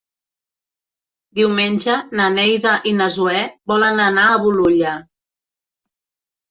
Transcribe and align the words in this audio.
Diumenge 1.39 1.99
na 2.21 2.27
Neida 2.39 2.73
i 2.93 2.97
na 3.03 3.11
Zoè 3.19 3.45
volen 3.75 4.03
anar 4.09 4.29
a 4.33 4.43
Bolulla. 4.49 4.97